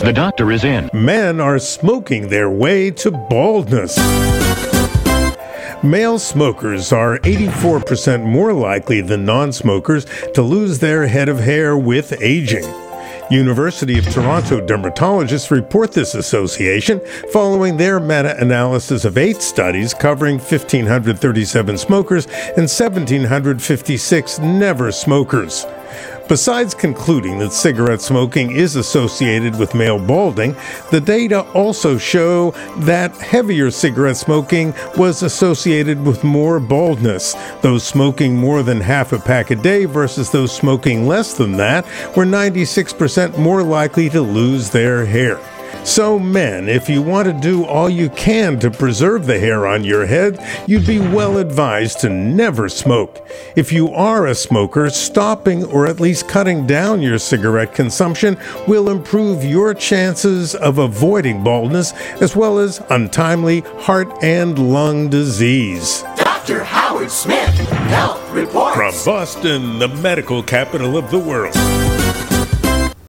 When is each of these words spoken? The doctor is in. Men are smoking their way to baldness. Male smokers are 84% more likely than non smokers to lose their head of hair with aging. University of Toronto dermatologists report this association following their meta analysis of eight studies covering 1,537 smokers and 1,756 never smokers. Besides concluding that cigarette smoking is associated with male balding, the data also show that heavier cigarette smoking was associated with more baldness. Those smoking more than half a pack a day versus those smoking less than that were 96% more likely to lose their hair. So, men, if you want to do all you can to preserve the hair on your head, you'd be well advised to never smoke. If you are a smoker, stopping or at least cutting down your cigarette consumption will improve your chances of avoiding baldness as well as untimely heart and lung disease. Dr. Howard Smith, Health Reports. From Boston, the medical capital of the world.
The 0.00 0.12
doctor 0.12 0.52
is 0.52 0.62
in. 0.62 0.88
Men 0.92 1.40
are 1.40 1.58
smoking 1.58 2.28
their 2.28 2.48
way 2.48 2.92
to 2.92 3.10
baldness. 3.10 3.98
Male 5.82 6.20
smokers 6.20 6.92
are 6.92 7.18
84% 7.18 8.24
more 8.24 8.52
likely 8.52 9.00
than 9.00 9.24
non 9.24 9.52
smokers 9.52 10.06
to 10.34 10.42
lose 10.42 10.78
their 10.78 11.08
head 11.08 11.28
of 11.28 11.40
hair 11.40 11.76
with 11.76 12.22
aging. 12.22 12.64
University 13.28 13.98
of 13.98 14.08
Toronto 14.08 14.64
dermatologists 14.64 15.50
report 15.50 15.90
this 15.92 16.14
association 16.14 17.00
following 17.32 17.76
their 17.76 17.98
meta 17.98 18.40
analysis 18.40 19.04
of 19.04 19.18
eight 19.18 19.42
studies 19.42 19.92
covering 19.92 20.38
1,537 20.38 21.76
smokers 21.76 22.26
and 22.56 22.68
1,756 22.68 24.38
never 24.38 24.92
smokers. 24.92 25.66
Besides 26.28 26.74
concluding 26.74 27.38
that 27.38 27.54
cigarette 27.54 28.02
smoking 28.02 28.50
is 28.50 28.76
associated 28.76 29.58
with 29.58 29.74
male 29.74 29.98
balding, 29.98 30.54
the 30.90 31.00
data 31.00 31.40
also 31.52 31.96
show 31.96 32.50
that 32.80 33.16
heavier 33.16 33.70
cigarette 33.70 34.18
smoking 34.18 34.74
was 34.98 35.22
associated 35.22 36.04
with 36.04 36.24
more 36.24 36.60
baldness. 36.60 37.34
Those 37.62 37.82
smoking 37.82 38.36
more 38.36 38.62
than 38.62 38.78
half 38.78 39.14
a 39.14 39.18
pack 39.18 39.50
a 39.50 39.56
day 39.56 39.86
versus 39.86 40.30
those 40.30 40.54
smoking 40.54 41.06
less 41.06 41.32
than 41.32 41.52
that 41.52 41.86
were 42.14 42.26
96% 42.26 43.38
more 43.38 43.62
likely 43.62 44.10
to 44.10 44.20
lose 44.20 44.68
their 44.68 45.06
hair. 45.06 45.40
So, 45.84 46.18
men, 46.18 46.68
if 46.68 46.88
you 46.88 47.02
want 47.02 47.26
to 47.26 47.32
do 47.32 47.64
all 47.64 47.88
you 47.88 48.10
can 48.10 48.58
to 48.60 48.70
preserve 48.70 49.26
the 49.26 49.38
hair 49.38 49.66
on 49.66 49.84
your 49.84 50.06
head, 50.06 50.38
you'd 50.66 50.86
be 50.86 50.98
well 50.98 51.38
advised 51.38 52.00
to 52.00 52.10
never 52.10 52.68
smoke. 52.68 53.26
If 53.56 53.72
you 53.72 53.88
are 53.90 54.26
a 54.26 54.34
smoker, 54.34 54.90
stopping 54.90 55.64
or 55.64 55.86
at 55.86 55.98
least 55.98 56.28
cutting 56.28 56.66
down 56.66 57.00
your 57.00 57.18
cigarette 57.18 57.74
consumption 57.74 58.38
will 58.66 58.90
improve 58.90 59.44
your 59.44 59.74
chances 59.74 60.54
of 60.54 60.78
avoiding 60.78 61.42
baldness 61.42 61.92
as 62.20 62.36
well 62.36 62.58
as 62.58 62.80
untimely 62.90 63.60
heart 63.78 64.08
and 64.22 64.72
lung 64.72 65.08
disease. 65.08 66.02
Dr. 66.16 66.64
Howard 66.64 67.10
Smith, 67.10 67.54
Health 67.90 68.30
Reports. 68.32 68.76
From 68.76 68.94
Boston, 69.04 69.78
the 69.78 69.88
medical 69.88 70.42
capital 70.42 70.96
of 70.96 71.10
the 71.10 71.18
world. 71.18 71.54